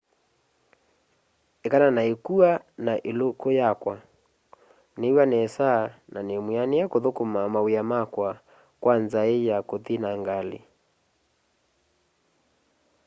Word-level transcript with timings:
ekana 1.65 1.87
na 1.95 2.01
ikua 2.13 2.49
na 2.85 2.93
iluku 3.09 3.47
yi 3.57 3.63
woo 3.83 3.95
niiw'a 4.99 5.23
nesa 5.33 5.69
na 6.13 6.19
nimwianie 6.27 6.83
kuthukuma 6.91 7.41
mawia 7.53 7.83
makwa 7.91 8.29
kwa 8.81 8.93
nzai 9.03 9.35
ya 9.49 9.57
kuthi 9.69 9.95
na 10.03 10.09
ngali 10.21 10.59